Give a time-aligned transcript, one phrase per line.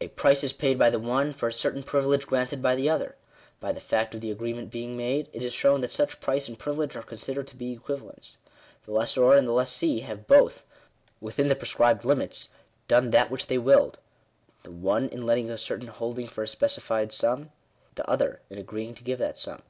[0.00, 3.16] A price is paid by the one, for a certain privilege granted by the other.
[3.58, 6.56] By the fact of the agreement being made, it is shown that such price and
[6.56, 8.36] privi lege are considered to be equivalents.
[8.84, 10.64] The lessor and the lessee have both,
[11.20, 12.50] within the prescribed limits,
[12.86, 13.98] done that which they willed:
[14.62, 17.50] the one in letting a certain holding for a specified sum;
[17.96, 19.62] the other in agreeing to give that sum.